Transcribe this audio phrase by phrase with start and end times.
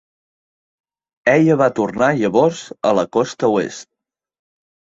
[1.33, 2.63] Ella va tornar llavors
[2.93, 3.89] a la costa oest.